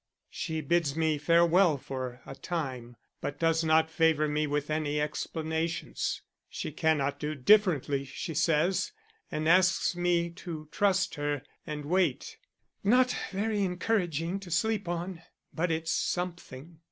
She 0.31 0.61
bids 0.61 0.95
me 0.95 1.19
farewell 1.19 1.77
for 1.77 2.21
a 2.25 2.33
time, 2.33 2.95
but 3.21 3.37
does 3.37 3.63
not 3.63 3.91
favor 3.91 4.27
me 4.27 4.47
with 4.47 4.71
any 4.71 4.99
explanations. 4.99 6.23
She 6.49 6.71
cannot 6.71 7.19
do 7.19 7.35
differently, 7.35 8.05
she 8.05 8.33
says, 8.33 8.93
and 9.31 9.47
asks 9.47 9.95
me 9.95 10.31
to 10.31 10.67
trust 10.71 11.13
her 11.21 11.43
and 11.67 11.85
wait. 11.85 12.39
Not 12.83 13.15
very 13.31 13.61
encouraging 13.61 14.39
to 14.39 14.49
sleep 14.49 14.89
on; 14.89 15.21
but 15.53 15.69
it's 15.69 15.91
something. 15.91 16.79